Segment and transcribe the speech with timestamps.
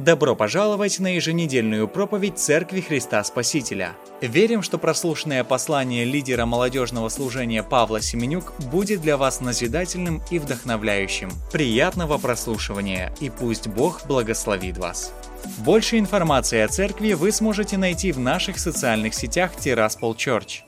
[0.00, 3.92] Добро пожаловать на еженедельную проповедь Церкви Христа Спасителя.
[4.22, 11.30] Верим, что прослушанное послание лидера молодежного служения Павла Семенюк будет для вас назидательным и вдохновляющим.
[11.52, 15.12] Приятного прослушивания и пусть Бог благословит вас.
[15.58, 20.60] Больше информации о церкви вы сможете найти в наших социальных сетях Тираспол Church.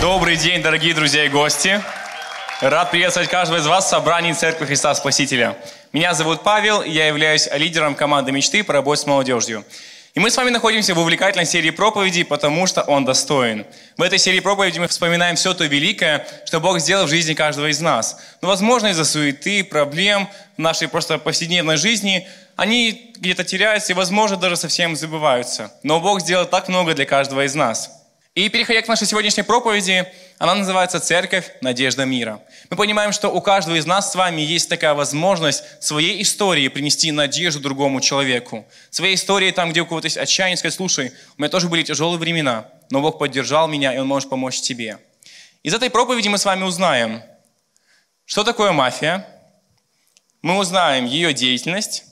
[0.00, 1.80] Добрый день, дорогие друзья и гости!
[2.60, 5.56] Рад приветствовать каждого из вас в собрании Церкви Христа Спасителя.
[5.94, 9.64] Меня зовут Павел, и я являюсь лидером команды мечты по работе с молодежью.
[10.14, 13.64] И мы с вами находимся в увлекательной серии проповедей, потому что Он достоин.
[13.96, 17.68] В этой серии проповедей мы вспоминаем все то великое, что Бог сделал в жизни каждого
[17.68, 18.20] из нас.
[18.42, 22.26] Но, возможно, из-за суеты, проблем в нашей просто повседневной жизни,
[22.56, 25.72] они где-то теряются и, возможно, даже совсем забываются.
[25.84, 28.03] Но Бог сделал так много для каждого из нас.
[28.34, 31.52] И переходя к нашей сегодняшней проповеди, она называется «Церковь.
[31.60, 32.42] Надежда мира».
[32.68, 37.12] Мы понимаем, что у каждого из нас с вами есть такая возможность своей истории принести
[37.12, 38.66] надежду другому человеку.
[38.90, 42.18] Своей истории там, где у кого-то есть отчаяние, сказать, слушай, у меня тоже были тяжелые
[42.18, 44.98] времена, но Бог поддержал меня, и Он может помочь тебе.
[45.62, 47.22] Из этой проповеди мы с вами узнаем,
[48.24, 49.28] что такое мафия,
[50.42, 52.02] мы узнаем ее деятельность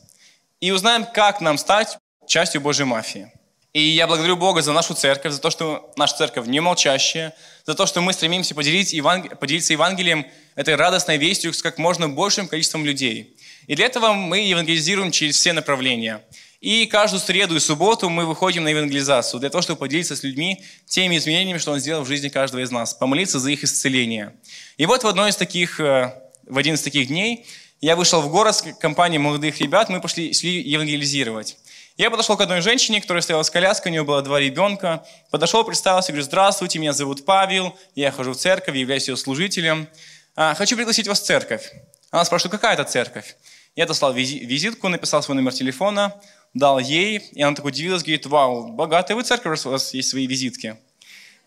[0.61, 3.33] и узнаем, как нам стать частью Божьей мафии.
[3.73, 7.35] И я благодарю Бога за нашу церковь, за то, что наша церковь не молчащая,
[7.65, 9.39] за то, что мы стремимся поделиться, еванг...
[9.39, 13.35] поделиться Евангелием, этой радостной вестью с как можно большим количеством людей.
[13.67, 16.23] И для этого мы евангелизируем через все направления.
[16.61, 20.63] И каждую среду и субботу мы выходим на евангелизацию, для того, чтобы поделиться с людьми
[20.87, 24.35] теми изменениями, что Он сделал в жизни каждого из нас, помолиться за их исцеление.
[24.77, 26.13] И вот в, одной из таких, э,
[26.47, 27.47] в один из таких дней
[27.81, 31.57] я вышел в город с компанией молодых ребят, мы пошли шли евангелизировать.
[31.99, 35.05] Я подошел к одной женщине, которая стояла с коляской, у нее было два ребенка.
[35.31, 39.87] Подошел, представился, говорю, здравствуйте, меня зовут Павел, я хожу в церковь, являюсь ее служителем.
[40.35, 41.71] А, хочу пригласить вас в церковь.
[42.11, 43.37] Она спрашивает, какая это церковь?
[43.77, 46.15] Я достал визитку, написал свой номер телефона,
[46.55, 50.27] дал ей, и она так удивилась, говорит, вау, богатая вы церковь, у вас есть свои
[50.27, 50.79] визитки.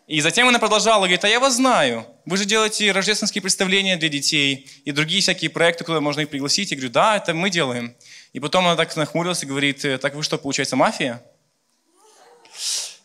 [0.08, 4.09] И затем она продолжала, говорит, а я вас знаю, вы же делаете рождественские представления для
[4.09, 6.69] детей и другие всякие проекты, куда можно их пригласить.
[6.69, 7.96] Я говорю, да, это мы делаем.
[8.35, 11.23] И потом она так нахмурилась и говорит, «Э, так вы что, получается, мафия?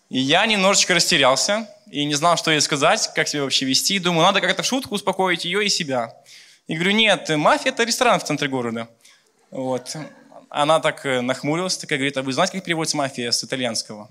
[0.08, 4.00] И я немножечко растерялся и не знал, что ей сказать, как себя вообще вести.
[4.00, 6.16] Думаю, надо как-то в шутку успокоить ее и себя.
[6.66, 8.88] И говорю, нет, мафия– это ресторан в центре города.
[9.52, 9.96] Вот.
[10.48, 14.10] Она так э, нахмурилась, такая говорит, а вы знаете, как переводится мафия с итальянского?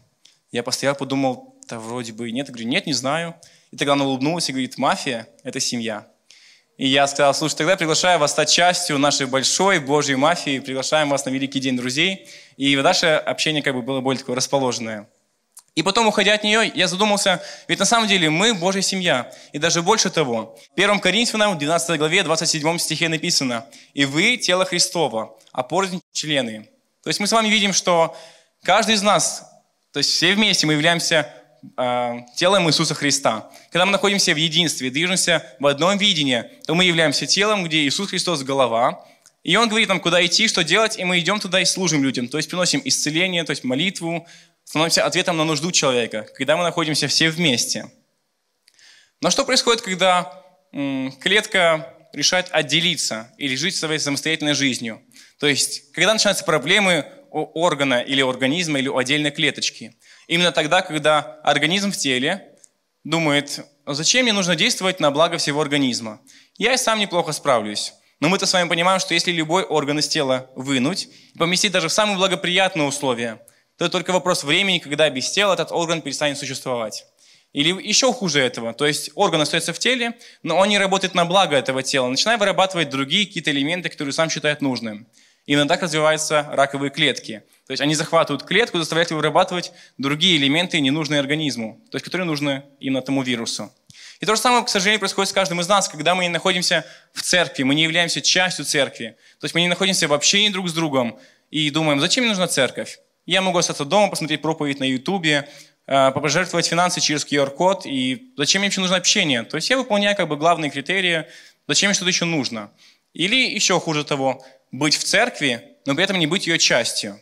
[0.54, 2.48] Я постоял, подумал, да вроде бы и нет.
[2.48, 3.36] Я говорю, нет, не знаю.
[3.72, 6.08] И тогда она улыбнулась и говорит, мафия– это семья.
[6.80, 11.26] И я сказал, слушай, тогда приглашаю вас стать частью нашей большой Божьей мафии, приглашаем вас
[11.26, 12.30] на Великий День друзей.
[12.56, 15.10] И наше общение как бы было более такое расположенное.
[15.76, 19.30] И потом, уходя от нее, я задумался, ведь на самом деле мы Божья семья.
[19.52, 24.64] И даже больше того, в 1 Коринфянам, 12 главе, 27 стихе написано, «И вы– тело
[24.64, 25.68] Христова, а
[26.14, 26.70] члены».
[27.04, 28.16] То есть мы с вами видим, что
[28.64, 29.52] каждый из нас,
[29.92, 31.30] то есть все вместе мы являемся
[31.78, 33.50] э, телом Иисуса Христа.
[33.72, 38.10] Когда мы находимся в единстве, движемся в одном видении, то мы являемся телом, где Иисус
[38.10, 39.06] Христос– голова,
[39.44, 42.28] и Он говорит нам, куда идти, что делать, и мы идем туда и служим людям,
[42.28, 44.28] то есть приносим исцеление, то есть молитву,
[44.64, 47.92] становимся ответом на нужду человека, когда мы находимся все вместе.
[49.22, 55.02] Но что происходит, когда клетка решает отделиться или жить своей самостоятельной жизнью?
[55.40, 59.96] То есть, когда начинаются проблемы у органа или организма или у отдельной клеточки–
[60.30, 62.54] Именно тогда, когда организм в теле
[63.04, 66.22] думает, «А зачем мне нужно действовать на благо всего организма?
[66.56, 67.94] Я и сам неплохо справлюсь.
[68.20, 71.88] Но мы-то с вами понимаем, что если любой орган из тела вынуть и поместить даже
[71.88, 73.42] в самые благоприятные условия,
[73.80, 77.06] то это только вопрос времени, когда без тела этот орган перестанет существовать.
[77.52, 80.14] Или еще хуже этого, то есть орган остается в теле,
[80.44, 84.30] но он не работает на благо этого тела, начиная вырабатывать другие какие-то элементы, которые сам
[84.30, 85.08] считает нужным.
[85.50, 87.42] Именно так развиваются раковые клетки.
[87.66, 92.28] То есть они захватывают клетку, заставляют ее вырабатывать другие элементы, ненужные организму, то есть которые
[92.28, 93.74] нужны именно этому вирусу.
[94.20, 96.86] И то же самое, к сожалению, происходит с каждым из нас, когда мы не находимся
[97.14, 99.18] в церкви, мы не являемся частью церкви.
[99.40, 101.18] То есть мы не находимся в общении друг с другом
[101.50, 103.00] и думаем, зачем мне нужна церковь?
[103.26, 105.50] Я могу остаться дома, посмотреть проповедь на ютубе,
[105.88, 109.42] э, пожертвовать финансы через QR-код, и зачем мне вообще нужно общение?
[109.42, 111.26] То есть я выполняю как бы главные критерии,
[111.68, 112.70] зачем мне что-то еще нужно?
[113.16, 117.20] Или еще хуже того, быть в церкви, но при этом не быть ее частью.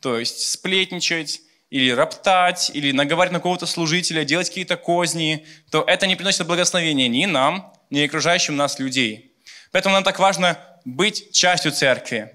[0.00, 6.06] То есть сплетничать, или роптать, или наговаривать на какого-то служителя, делать какие-то козни, то это
[6.06, 9.32] не приносит благословения ни нам, ни окружающим нас людей.
[9.70, 12.32] Поэтому нам так важно быть частью церкви.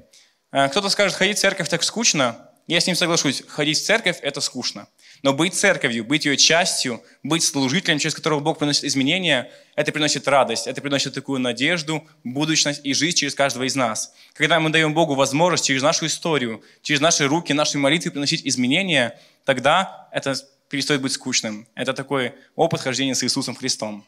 [0.52, 2.50] Э, кто-то скажет, ходить в церковь так скучно.
[2.68, 4.88] Я с ним соглашусь, ходить в церковь– это скучно.
[5.24, 10.28] Но быть церковью, быть ее частью, быть служителем, через которого Бог приносит изменения, это приносит
[10.28, 14.14] радость, это приносит такую надежду, будущность и жизнь через каждого из нас.
[14.34, 19.20] Когда мы даем Богу возможность через нашу историю, через наши руки, наши молитвы приносить изменения,
[19.46, 20.36] тогда это
[20.70, 21.68] перестает быть скучным.
[21.76, 24.06] Это такой опыт хождения с Иисусом Христом.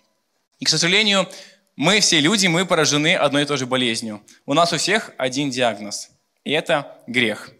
[0.60, 1.28] И, к сожалению,
[1.76, 4.22] мы все люди, мы поражены одной и той же болезнью.
[4.46, 6.10] У нас у всех один диагноз,
[6.44, 7.52] и это грех–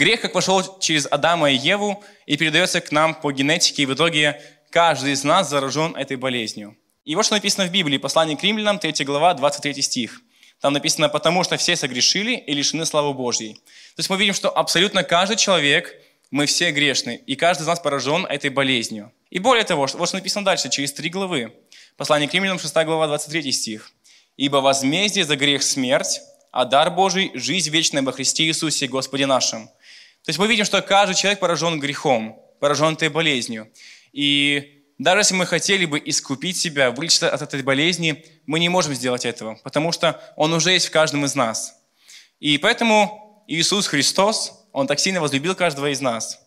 [0.00, 3.92] Грех как пошел через Адама и Еву и передается к нам по генетике, и в
[3.92, 6.74] итоге каждый из нас заражен этой болезнью.
[7.04, 10.22] И вот что написано в Библии, послание к римлянам, 3 глава, 23 стих.
[10.58, 13.56] Там написано, потому что все согрешили и лишены славы Божьей.
[13.56, 15.94] То есть мы видим, что абсолютно каждый человек,
[16.30, 19.12] мы все грешны, и каждый из нас поражен этой болезнью.
[19.28, 21.52] И более того, вот что написано дальше, через три главы.
[21.98, 23.92] Послание к римлянам, 6 глава, 23 стих.
[24.38, 29.68] «Ибо возмездие за грех смерть, а дар Божий– жизнь вечная во Христе Иисусе, Господе нашим».
[30.24, 33.70] То есть мы видим, что каждый человек поражен грехом, поражен этой болезнью.
[34.12, 38.94] И даже если мы хотели бы искупить себя, вылечить от этой болезни, мы не можем
[38.94, 41.74] сделать этого, потому что Он уже есть в каждом из нас.
[42.38, 46.38] И поэтому Иисус Христос, Он так сильно возлюбил каждого из нас.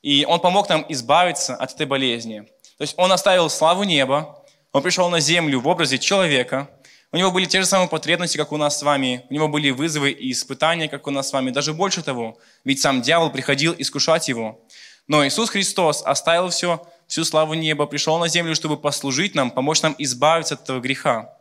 [0.00, 2.40] И Он помог нам избавиться от этой болезни.
[2.78, 4.42] То есть Он оставил славу неба,
[4.72, 6.70] Он пришел на землю в образе человека–
[7.10, 9.24] у него были те же самые потребности, как у нас с вами.
[9.30, 11.50] У него были вызовы и испытания, как у нас с вами.
[11.50, 14.60] Даже больше того, ведь сам дьявол приходил искушать его.
[15.06, 19.80] Но Иисус Христос оставил все, всю славу неба, пришел на землю, чтобы послужить нам, помочь
[19.80, 21.34] нам избавиться от этого греха.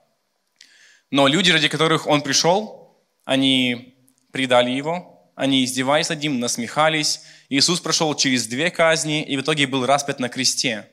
[1.11, 3.95] Но люди, ради которых Он пришел, они
[4.31, 7.21] предали Его, они издевались над Ним, насмехались.
[7.49, 10.89] Иисус прошел через две казни и в итоге был распят на кресте.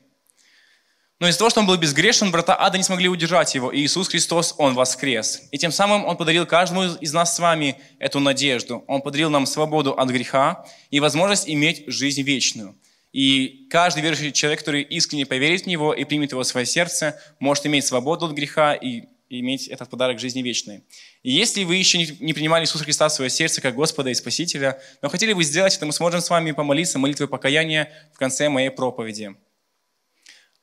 [1.19, 4.09] Но из-за того, что он был безгрешен, брата ада не смогли удержать его, и Иисус
[4.09, 5.43] Христос, Он воскрес.
[5.51, 8.83] И тем самым Он подарил каждому из нас с вами эту надежду.
[8.87, 12.75] Он подарил нам свободу от греха и возможность иметь жизнь вечную.
[13.13, 17.17] И каждый верующий человек, который искренне поверит в Него и примет Его в свое сердце,
[17.39, 20.83] может иметь свободу от греха и иметь этот подарок жизни вечной.
[21.23, 24.81] И если вы еще не принимали Иисуса Христа в свое сердце как Господа и Спасителя,
[25.01, 28.69] но хотели бы сделать это, мы сможем с вами помолиться молитвой покаяния в конце моей
[28.69, 29.35] проповеди.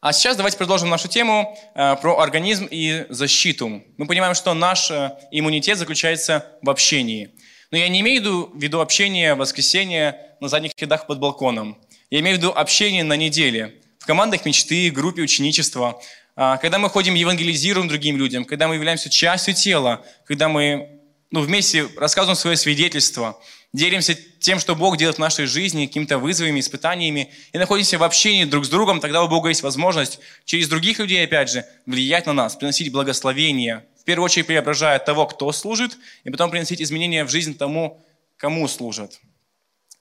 [0.02, 3.84] А сейчас давайте продолжим нашу тему э, про организм и защиту.
[3.96, 7.30] Мы понимаем, что наш э, иммунитет заключается в общении.
[7.70, 11.78] Но я не имею в виду общение в воскресенье на задних рядах под балконом.
[12.10, 16.02] Я имею в виду общение на неделе, в командах мечты, группе ученичества,
[16.34, 20.98] э, когда мы ходим евангелизируем другим людям, когда мы являемся частью тела, когда мы
[21.30, 23.38] ну, вместе рассказываем свое свидетельство–
[23.72, 28.44] делимся тем, что Бог делает в нашей жизни, какими-то вызовами, испытаниями, и находимся в общении
[28.44, 32.32] друг с другом, тогда у Бога есть возможность через других людей, опять же, влиять на
[32.32, 37.30] нас, приносить благословение, в первую очередь преображая того, кто служит, и потом приносить изменения в
[37.30, 38.04] жизнь тому,
[38.36, 39.20] кому служат.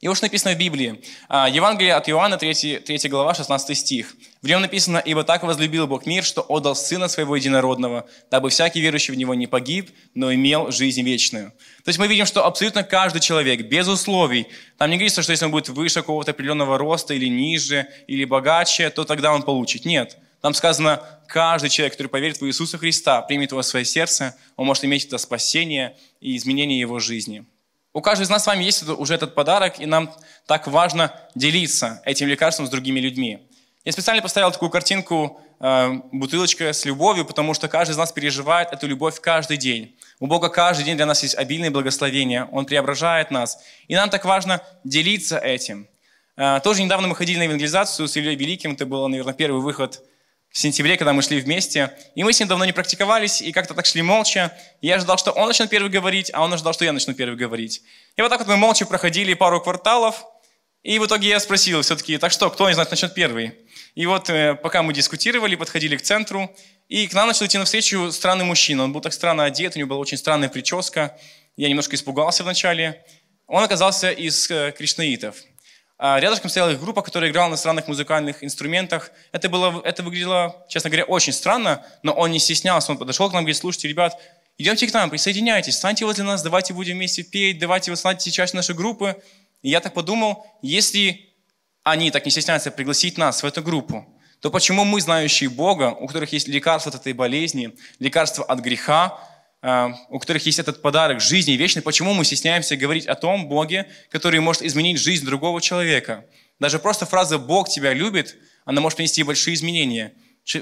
[0.01, 0.99] И уж написано в Библии,
[1.29, 4.15] а, Евангелие от Иоанна, 3, 3 глава, 16 стих.
[4.41, 8.81] В нем написано, «Ибо так возлюбил Бог мир, что отдал Сына Своего Единородного, дабы всякий
[8.81, 11.51] верующий в Него не погиб, но имел жизнь вечную».
[11.83, 14.47] То есть мы видим, что абсолютно каждый человек, без условий,
[14.79, 18.89] там не говорится, что если он будет выше какого-то определенного роста или ниже, или богаче,
[18.89, 19.85] то тогда он получит.
[19.85, 20.17] Нет.
[20.41, 24.65] Там сказано, каждый человек, который поверит в Иисуса Христа, примет его в свое сердце, он
[24.65, 27.45] может иметь это спасение и изменение его жизни.
[27.93, 30.13] У каждого из нас с вами есть уже этот подарок, и нам
[30.45, 33.49] так важно делиться этим лекарством с другими людьми.
[33.83, 38.71] Я специально поставил такую картинку э, бутылочка с любовью, потому что каждый из нас переживает
[38.71, 39.97] эту любовь каждый день.
[40.21, 43.57] У Бога каждый день для нас есть обильные благословения, Он преображает нас.
[43.89, 45.89] И нам так важно делиться этим.
[46.37, 50.01] Э, тоже недавно мы ходили на евангелизацию с Ильей Великим, это был, наверное, первый выход
[50.51, 51.95] в сентябре, когда мы шли вместе.
[52.13, 54.55] И мы с ним давно не практиковались, и как-то так шли молча.
[54.81, 57.81] Я ожидал, что он начнет первый говорить, а он ожидал, что я начну первый говорить.
[58.17, 60.25] И вот так вот мы молча проходили пару кварталов,
[60.83, 63.53] и в итоге я спросил все-таки, так что, кто из нас начнет первый?
[63.93, 66.53] И вот э, пока мы дискутировали, подходили к центру,
[66.87, 68.83] и к нам начал идти навстречу странный мужчина.
[68.83, 71.17] Он был так странно одет, у него была очень странная прическа.
[71.55, 73.05] Я немножко испугался вначале.
[73.47, 75.35] Он оказался из э, кришнаитов.
[76.03, 79.11] А рядышком стояла их группа, которая играла на странных музыкальных инструментах.
[79.31, 82.91] Это, было, это выглядело, честно говоря, очень странно, но он не стеснялся.
[82.91, 84.19] Он подошел к нам и говорит, слушайте, ребят,
[84.57, 88.57] идемте к нам, присоединяйтесь, станьте возле нас, давайте будем вместе петь, давайте вы станьте частью
[88.57, 89.21] нашей группы.
[89.61, 91.29] И я так подумал, если
[91.83, 94.03] они так не стесняются пригласить нас в эту группу,
[94.39, 99.19] то почему мы, знающие Бога, у которых есть лекарство от этой болезни, лекарство от греха,
[99.61, 104.39] у которых есть этот подарок жизни вечной, почему мы стесняемся говорить о том Боге, который
[104.39, 106.25] может изменить жизнь другого человека.
[106.59, 110.13] Даже просто фраза «Бог тебя любит», она может принести большие изменения.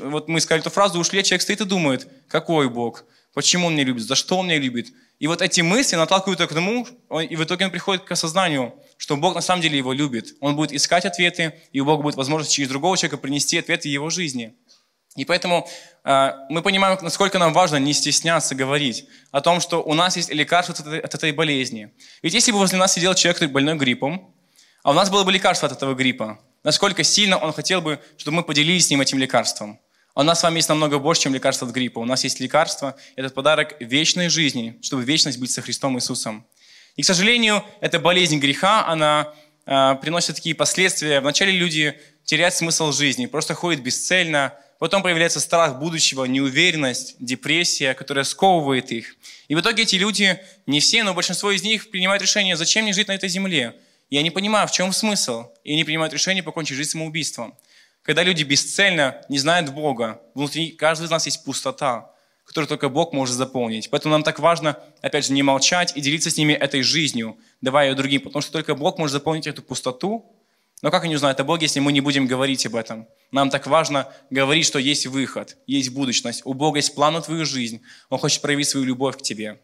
[0.02, 3.74] Вот мы сказали эту фразу, ушли, а человек стоит и думает, какой Бог, почему он
[3.74, 4.88] меня любит, за что он меня любит.
[5.20, 6.88] И вот эти мысли наталкивают его к тому,
[7.22, 10.36] и в итоге он приходит к осознанию, что Бог на самом деле его любит.
[10.40, 14.10] Он будет искать ответы, и у Бога будет возможность через другого человека принести ответы его
[14.10, 14.56] жизни.
[15.16, 15.68] И поэтому
[16.04, 20.32] э, мы понимаем, насколько нам важно не стесняться говорить о том, что у нас есть
[20.32, 21.92] лекарство от этой, от этой болезни.
[22.22, 24.34] Ведь если бы возле нас сидел человек, больной гриппом,
[24.84, 28.38] а у нас было бы лекарство от этого гриппа, насколько сильно он хотел бы, чтобы
[28.38, 29.80] мы поделились с ним этим лекарством.
[30.14, 32.00] А у нас с вами есть намного больше, чем лекарство от гриппа.
[32.00, 36.46] У нас есть лекарство, этот подарок вечной жизни, чтобы вечность быть со Христом Иисусом.
[36.96, 39.34] И, к сожалению, эта болезнь греха, она
[39.66, 41.22] э, приносит такие последствия.
[41.22, 48.24] Вначале люди теряют смысл жизни, просто ходят бесцельно, потом появляется страх будущего, неуверенность, депрессия, которая
[48.24, 49.16] сковывает их.
[49.48, 52.94] И в итоге эти люди, не все, но большинство из них принимают решение, зачем мне
[52.94, 53.76] жить на этой земле.
[54.10, 55.46] Я не понимаю, в чем смысл.
[55.64, 57.54] И они принимают решение покончить жизнь самоубийством.
[58.02, 62.12] Когда люди бесцельно не знают Бога, внутри каждого из нас есть пустота,
[62.46, 63.92] которую только Бог может заполнить.
[63.92, 67.90] Поэтому нам так важно, опять же, не молчать и делиться с ними этой жизнью, давая
[67.90, 70.26] ее другим, потому что только Бог может заполнить эту пустоту.
[70.82, 73.08] Но как они узнают о Боге, если мы не будем говорить об этом?
[73.32, 76.42] Нам так важно говорить, что есть выход, есть будущность.
[76.46, 77.82] У Бога есть план на твою жизнь.
[78.10, 79.60] Он хочет проявить свою любовь к тебе.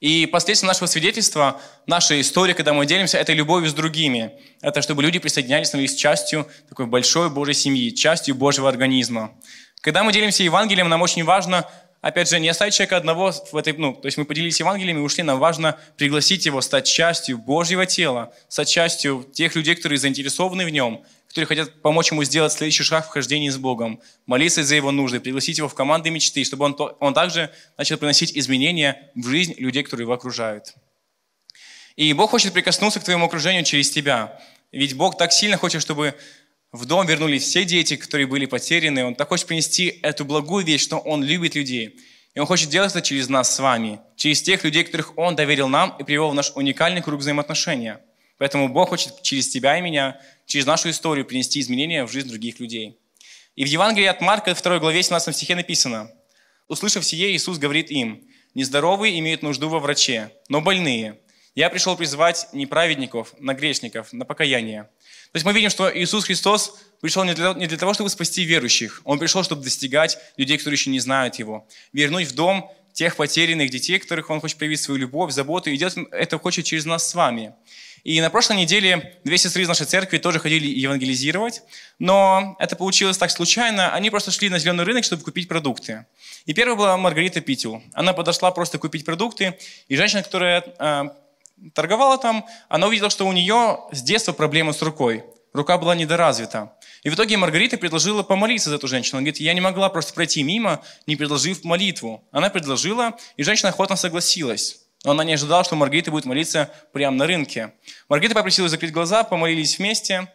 [0.00, 5.02] И последствием нашего свидетельства, нашей истории, когда мы делимся этой любовью с другими, это чтобы
[5.02, 9.32] люди присоединялись, становились частью такой большой Божьей семьи, частью Божьего организма.
[9.80, 11.68] Когда мы делимся Евангелием, нам очень важно
[12.00, 15.00] опять же, не оставить человека одного в этой, ну, то есть мы поделились Евангелием и
[15.00, 20.64] ушли, нам важно пригласить его стать частью Божьего тела, стать частью тех людей, которые заинтересованы
[20.64, 24.74] в нем, которые хотят помочь ему сделать следующий шаг в хождении с Богом, молиться за
[24.74, 29.28] его нужды, пригласить его в команды мечты, чтобы он, он также начал приносить изменения в
[29.28, 30.74] жизнь людей, которые его окружают.
[31.96, 34.40] И Бог хочет прикоснуться к твоему окружению через тебя.
[34.72, 36.14] Ведь Бог так сильно хочет, чтобы
[36.72, 39.04] в дом вернулись все дети, которые были потеряны.
[39.04, 41.98] Он так хочет принести эту благую вещь, что Он любит людей.
[42.34, 45.68] И Он хочет делать это через нас с вами, через тех людей, которых Он доверил
[45.68, 48.00] нам и привел в наш уникальный круг взаимоотношения.
[48.38, 52.60] Поэтому Бог хочет через тебя и меня, через нашу историю принести изменения в жизнь других
[52.60, 52.98] людей.
[53.54, 56.10] И в Евангелии от Марка, 2 главе 17 стихе написано,
[56.68, 61.18] «Услышав сие, Иисус говорит им, «Нездоровые имеют нужду во враче, но больные.
[61.54, 64.90] Я пришел призвать не праведников, на грешников, на покаяние».
[65.36, 68.42] То есть мы видим, что Иисус Христос пришел не для, не для того, чтобы спасти
[68.44, 69.02] верующих.
[69.04, 71.68] Он пришел, чтобы достигать людей, которые еще не знают Его.
[71.92, 75.68] Вернуть в дом тех потерянных детей, которых Он хочет проявить свою любовь, заботу.
[75.68, 77.52] И делать это хочет через нас с вами.
[78.02, 81.60] И на прошлой неделе две сестры из нашей церкви тоже ходили евангелизировать,
[81.98, 83.92] но это получилось так случайно.
[83.92, 86.06] Они просто шли на зеленый рынок, чтобы купить продукты.
[86.46, 87.82] И первая была Маргарита Питил.
[87.92, 91.14] Она подошла просто купить продукты, и женщина, которая а,
[91.74, 95.24] торговала там, она увидела, что у нее с детства проблемы с рукой.
[95.52, 96.74] Рука была недоразвита.
[97.02, 99.18] И в итоге Маргарита предложила помолиться за эту женщину.
[99.18, 102.22] Она говорит, я не могла просто пройти мимо, не предложив молитву.
[102.30, 104.80] Она предложила, и женщина охотно согласилась.
[105.04, 107.72] Но она не ожидала, что Маргарита будет молиться прямо на рынке.
[108.08, 110.30] Маргарита попросила закрыть глаза, помолились вместе.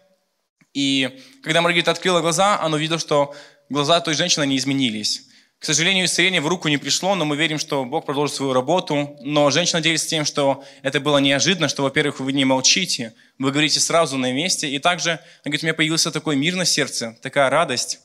[0.74, 3.36] И когда Маргарита открыла глаза, она увидела, что
[3.70, 5.28] глаза той женщины не изменились.
[5.62, 9.16] К сожалению, исцеление в руку не пришло, но мы верим, что Бог продолжит свою работу.
[9.22, 13.80] Но женщина делится тем, что это было неожиданно, что, во-первых, вы не молчите, вы говорите
[13.80, 14.68] сразу на месте.
[14.68, 18.00] И также, она говорит, у меня появился такой мир на сердце, такая радость.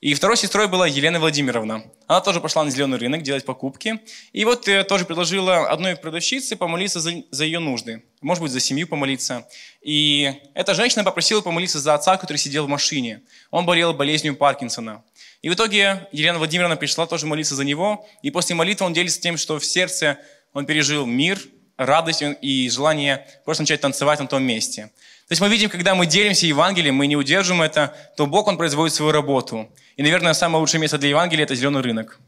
[0.00, 1.84] И второй сестрой была Елена Владимировна.
[2.06, 4.00] Она тоже пошла на зеленый рынок делать покупки.
[4.32, 8.02] И вот э, тоже предложила одной продавщице помолиться за, за ее нужды.
[8.22, 9.46] Может быть, за семью помолиться.
[9.82, 13.20] И эта женщина попросила помолиться за отца, который сидел в машине.
[13.50, 15.04] Он болел болезнью Паркинсона.
[15.42, 18.08] И в итоге Елена Владимировна пришла тоже молиться за него.
[18.22, 20.18] И после молитвы он делится тем, что в сердце
[20.54, 21.38] он пережил мир,
[21.76, 24.92] радость и желание просто начать танцевать на том месте.
[25.30, 28.56] То есть мы видим, когда мы делимся Евангелием, мы не удержим это, то Бог, Он
[28.56, 29.70] производит свою работу.
[29.96, 32.18] И, наверное, самое лучшее место для Евангелия– это зеленый рынок.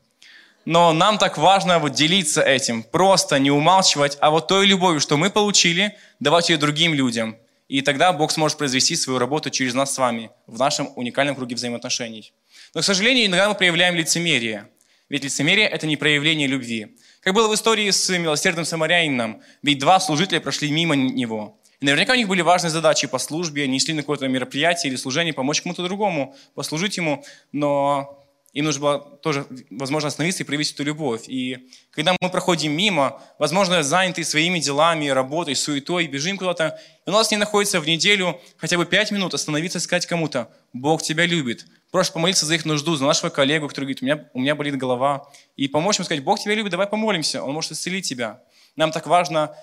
[0.65, 5.17] Но нам так важно вот делиться этим, просто не умалчивать, а вот той любовью, что
[5.17, 7.37] мы получили, давать ее другим людям.
[7.67, 11.57] И тогда Бог сможет произвести свою работу через нас с вами в нашем уникальном круге
[11.57, 12.33] взаимоотношений.
[12.73, 14.69] Но, к сожалению, иногда мы проявляем лицемерие.
[15.09, 16.97] Ведь лицемерие– это не проявление любви.
[17.21, 21.59] Как было в истории с милосердным самарянином, ведь два служителя прошли мимо него.
[21.83, 24.97] И наверняка у них были важные задачи по службе, они шли на какое-то мероприятие или
[24.97, 30.73] служение, помочь кому-то другому, послужить ему, но им нужно было тоже, возможно, остановиться и проявить
[30.73, 31.25] эту любовь.
[31.27, 37.13] И когда мы проходим мимо, возможно, заняты своими делами, работой, суетой, бежим куда-то, и у
[37.13, 41.27] нас не находится в неделю хотя бы пять минут остановиться и сказать кому-то, Бог тебя
[41.27, 41.67] любит.
[41.91, 44.77] Просто помолиться за их нужду, за нашего коллегу, который говорит, у меня, у меня болит
[44.77, 45.29] голова.
[45.57, 48.41] И помочь ему сказать, Бог тебя любит, давай помолимся, Он может исцелить тебя.
[48.77, 49.57] Нам так важно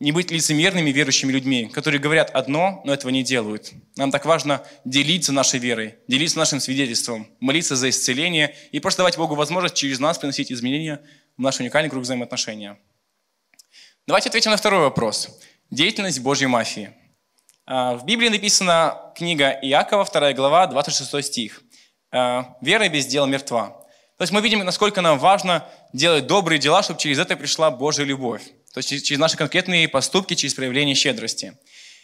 [0.00, 3.72] не быть лицемерными верующими людьми, которые говорят одно, но этого не делают.
[3.96, 9.16] Нам так важно делиться нашей верой, делиться нашим свидетельством, молиться за исцеление и просто давать
[9.16, 11.00] Богу возможность через нас приносить изменения
[11.36, 12.78] в наш уникальный круг взаимоотношения.
[14.06, 15.40] Давайте ответим на второй вопрос.
[15.70, 16.92] Деятельность Божьей мафии.
[17.66, 21.62] А, в Библии написана книга Иакова, 2 глава, 26 стих.
[22.10, 23.68] А, «Вера без дела мертва».
[24.18, 28.04] То есть мы видим, насколько нам важно делать добрые дела, чтобы через это пришла Божья
[28.04, 28.42] любовь.
[28.74, 31.56] То есть через наши конкретные поступки, через проявление щедрости.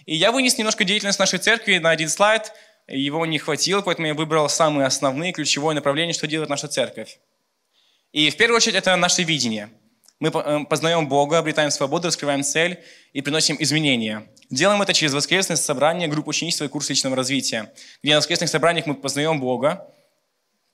[0.07, 2.53] И я вынес немножко деятельность нашей церкви на один слайд.
[2.87, 7.19] Его не хватило, поэтому я выбрал самые основные, ключевое направление, что делает наша церковь.
[8.12, 9.71] И в первую очередь это наше видение.
[10.21, 12.79] Мы э, познаем Бога, обретаем свободу, раскрываем цель
[13.12, 14.29] и приносим изменения.
[14.49, 17.73] Делаем это через воскресное собрание, группу ученичества и курс личного развития,
[18.03, 19.89] где на воскресных собраниях мы познаем Бога,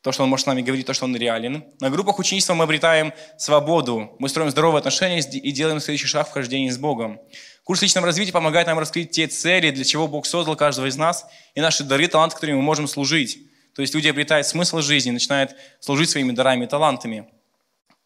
[0.06, 1.64] то, что Он может с нами говорить, то, что Он реален.
[1.80, 6.30] На группах ученичества мы обретаем свободу, мы строим здоровые отношения и делаем следующий шаг в
[6.30, 7.18] хождении с Богом.
[7.64, 11.26] Курс личного развития помогает нам раскрыть те цели, для чего Бог создал каждого из нас,
[11.56, 13.38] и наши дары, таланты, которыми мы можем служить.
[13.74, 17.26] То есть люди обретают смысл жизни, начинают служить своими дарами и талантами.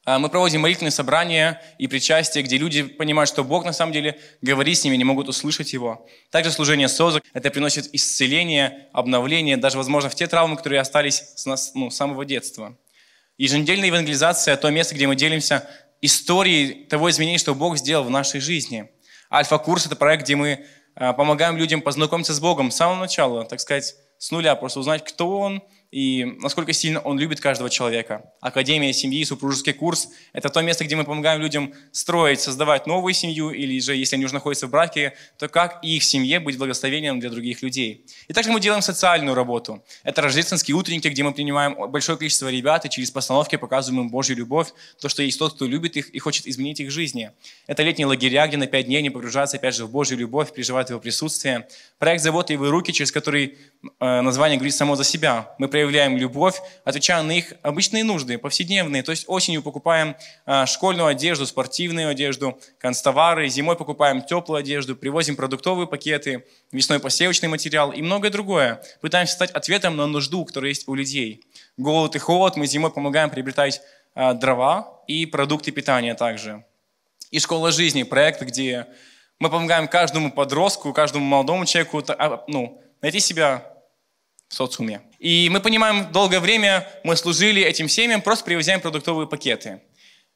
[0.07, 4.19] А, мы проводим молитвенные собрания и причастия, где люди понимают, что Бог на самом деле
[4.41, 6.07] говорит с ними, не могут услышать Его.
[6.31, 11.45] Также служение СОЗа, это приносит исцеление, обновление, даже, возможно, в те травмы, которые остались с
[11.45, 12.77] нас ну, с самого детства.
[13.37, 15.69] Еженедельная евангелизация– то место, где мы делимся
[16.01, 18.91] историей того изменения, что Бог сделал в нашей жизни.
[19.31, 20.65] Альфа-курс– это проект, где мы
[20.95, 25.05] а, помогаем людям познакомиться с Богом с самого начала, так сказать, с нуля, просто узнать,
[25.05, 28.33] кто Он– и насколько сильно он любит каждого человека.
[28.41, 33.51] Академия семьи, супружеский курс– это то место, где мы помогаем людям строить, создавать новую семью,
[33.51, 37.29] или же, если они уже находятся в браке, то как их семье быть благословением для
[37.29, 38.07] других людей.
[38.29, 39.85] И также мы делаем социальную работу.
[40.05, 44.37] Это рождественские утренники, где мы принимаем большое количество ребят и через постановки показываем им Божью
[44.37, 44.69] любовь,
[45.01, 47.33] то, что есть тот, кто любит их и хочет изменить их жизни.
[47.67, 50.91] Это летние лагеря, где на пять дней они погружаются опять же в Божью любовь, переживают
[50.91, 51.67] его присутствие.
[51.99, 53.59] Проект «Заботливые руки», через который
[53.99, 55.55] название говорит само за себя.
[55.59, 59.03] Мы проявляем любовь, отвечая на их обычные нужды, повседневные.
[59.03, 65.35] То есть осенью покупаем а, школьную одежду, спортивную одежду, констовары, зимой покупаем теплую одежду, привозим
[65.35, 68.83] продуктовые пакеты, весной посевочный материал и многое другое.
[69.01, 71.43] Пытаемся стать ответом на нужду, которая есть у людей.
[71.79, 73.81] Голод и холод мы зимой помогаем приобретать
[74.15, 76.65] а, дрова и продукты питания также.
[77.31, 78.89] И школа жизни, проект, где
[79.39, 83.65] мы помогаем каждому подростку, каждому молодому человеку а, ну, найти себя
[84.49, 85.03] в социуме.
[85.19, 89.81] И мы понимаем, долгое время мы служили этим семьям, просто привозя им продуктовые пакеты.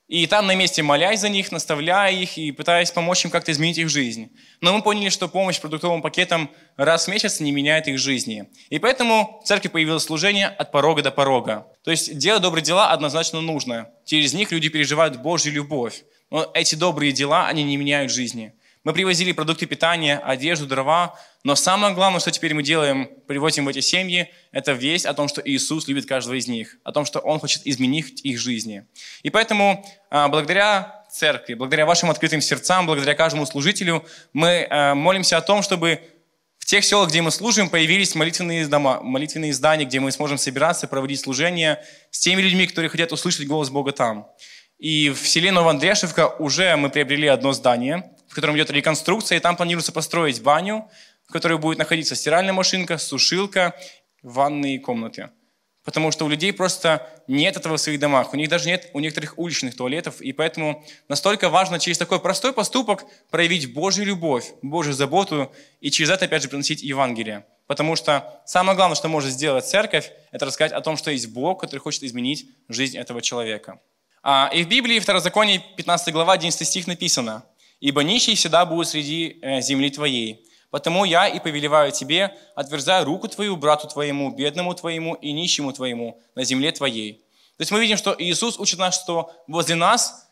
[0.06, 3.78] И там на месте молясь за них, наставляя их и пытаясь помочь им как-то изменить
[3.78, 4.30] их жизнь.
[4.60, 8.50] Но мы поняли, что помощь продуктовым пакетам раз в месяц не меняет их жизни.
[8.68, 11.66] И поэтому в церкви появилось служение от порога до порога.
[11.84, 13.88] То есть делать добрые дела однозначно нужно.
[14.04, 16.04] Через них люди переживают Божью любовь.
[16.30, 18.52] Но эти добрые дела, они не меняют жизни.
[18.84, 23.68] Мы привозили продукты питания, одежду, дрова, но самое главное, что теперь мы делаем, приводим в
[23.68, 27.18] эти семьи, это весть о том, что Иисус любит каждого из них, о том, что
[27.20, 28.84] Он хочет изменить их жизни.
[29.22, 35.38] И поэтому а, благодаря церкви, благодаря вашим открытым сердцам, благодаря каждому служителю, мы а, молимся
[35.38, 36.02] о том, чтобы
[36.58, 40.86] в тех селах, где мы служим, появились молитвенные дома, молитвенные здания, где мы сможем собираться,
[40.88, 44.28] проводить служение с теми людьми, которые хотят услышать голос Бога там.
[44.78, 49.54] И в селе Новоандрешевка уже мы приобрели одно здание– в котором идет реконструкция, и там
[49.54, 50.90] планируется построить баню,
[51.28, 53.76] в которой будет находиться стиральная машинка, сушилка,
[54.24, 55.30] ванные комнаты.
[55.84, 58.34] Потому что у людей просто нет этого в своих домах.
[58.34, 60.20] У них даже нет у некоторых уличных туалетов.
[60.20, 66.10] И поэтому настолько важно через такой простой поступок проявить Божью любовь, Божью заботу и через
[66.10, 67.46] это, опять же, приносить Евангелие.
[67.68, 71.60] Потому что самое главное, что может сделать церковь, это рассказать о том, что есть Бог,
[71.60, 73.78] который хочет изменить жизнь этого человека.
[74.24, 77.44] А, и в Библии, в Второзаконии, 15 глава, 11 стих написано–
[77.80, 80.46] ибо нищий всегда будет среди э, земли твоей.
[80.70, 86.20] Потому я и повелеваю тебе, отверзай руку твою брату твоему, бедному твоему и нищему твоему
[86.34, 87.24] на земле твоей.
[87.56, 90.28] То есть мы видим, что Иисус учит нас, что возле нас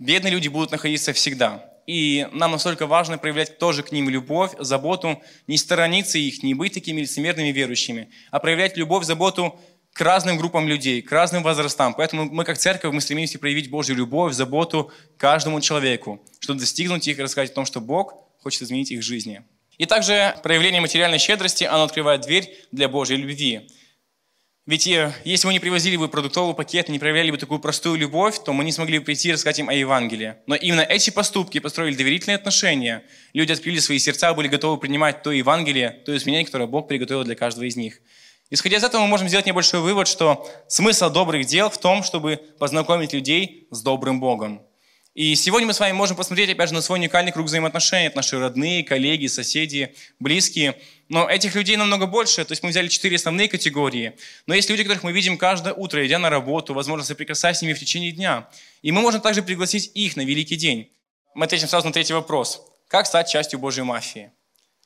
[0.00, 1.64] бедные люди будут находиться всегда.
[1.86, 6.74] И нам настолько важно проявлять тоже к ним любовь, заботу, не сторониться их, не быть
[6.74, 9.58] такими лицемерными верующими, а проявлять любовь, заботу
[9.98, 11.92] к разным группам людей, к разным возрастам.
[11.92, 17.18] Поэтому мы как церковь, мы стремимся проявить Божью любовь, заботу каждому человеку, чтобы достигнуть их
[17.18, 19.42] и рассказать о том, что Бог хочет изменить их жизни.
[19.76, 23.68] И также проявление материальной щедрости, оно открывает дверь для Божьей любви.
[24.66, 28.38] Ведь э, если мы не привозили бы продуктовый пакет, не проявляли бы такую простую любовь,
[28.44, 30.36] то мы не смогли бы прийти и рассказать им о Евангелии.
[30.46, 33.02] Но именно эти поступки построили доверительные отношения.
[33.32, 37.34] Люди открыли свои сердца, были готовы принимать то Евангелие, то изменение, которое Бог приготовил для
[37.34, 38.00] каждого из них.
[38.50, 42.36] Исходя из этого, мы можем сделать небольшой вывод, что смысл добрых дел в том, чтобы
[42.58, 44.62] познакомить людей с добрым Богом.
[45.14, 48.06] И сегодня мы с вами можем посмотреть, опять же, на свой уникальный круг взаимоотношений.
[48.06, 50.80] Это наши родные, коллеги, соседи, близкие.
[51.08, 52.44] Но этих людей намного больше.
[52.44, 54.16] То есть мы взяли четыре основные категории.
[54.46, 57.74] Но есть люди, которых мы видим каждое утро, идя на работу, возможно, соприкасаясь с ними
[57.74, 58.48] в течение дня.
[58.80, 60.90] И мы можем также пригласить их на великий день.
[61.34, 62.62] Мы ответим сразу на третий вопрос.
[62.86, 64.30] Как стать частью Божьей мафии?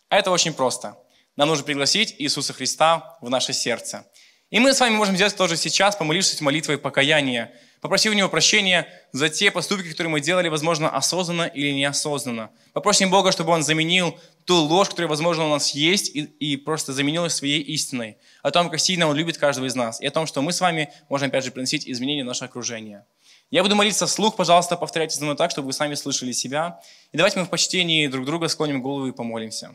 [0.09, 0.97] А это очень просто.
[1.37, 4.07] Нам нужно пригласить Иисуса Христа в наше сердце.
[4.51, 8.87] И мы с вами можем сделать тоже сейчас, помолившись молитвой покаяния, Попросив у Него прощения
[9.11, 12.51] за те поступки, которые мы делали, возможно, осознанно или неосознанно.
[12.73, 16.93] Попросим Бога, чтобы Он заменил ту ложь, которая, возможно, у нас есть, и, и просто
[16.93, 18.19] заменил ее своей истиной.
[18.41, 20.01] О том, как сильно Он любит каждого из нас.
[20.01, 23.05] И о том, что мы с вами можем, опять же, приносить изменения в наше окружение.
[23.51, 26.81] Я буду молиться вслух, пожалуйста, повторяйте за мной так, чтобы вы сами слышали себя.
[27.11, 29.75] И давайте мы в почтении друг друга склоним голову и помолимся.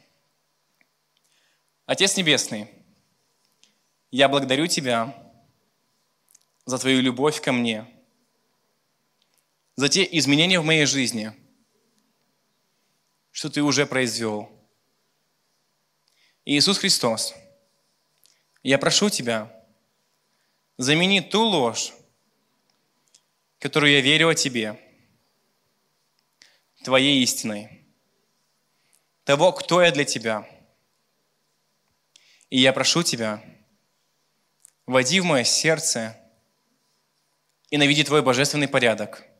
[1.87, 2.69] Отец Небесный,
[4.11, 5.15] я благодарю Тебя
[6.65, 7.91] за Твою любовь ко мне–
[9.77, 11.31] за те изменения в моей жизни,
[13.31, 14.51] что Ты уже произвел.
[16.45, 17.35] Иисус Христос,
[18.63, 19.53] я прошу Тебя,
[20.77, 21.93] замени ту ложь,
[23.59, 24.81] которую я верю о Тебе,
[26.83, 27.85] Твоей истиной,
[29.25, 30.49] того, кто я для Тебя.
[32.49, 33.43] И я прошу Тебя,
[34.85, 36.17] води в мое сердце
[37.69, 39.23] и наведи Твой божественный порядок–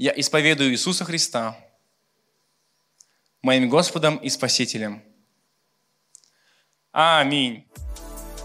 [0.00, 1.58] я исповедую Иисуса Христа
[3.42, 5.02] моим Господом и Спасителем.
[6.90, 7.66] Аминь.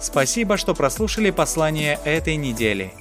[0.01, 2.93] Спасибо, что прослушали послание этой недели.